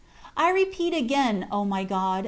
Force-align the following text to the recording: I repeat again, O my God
I 0.35 0.49
repeat 0.49 0.95
again, 0.95 1.47
O 1.51 1.63
my 1.63 1.83
God 1.83 2.19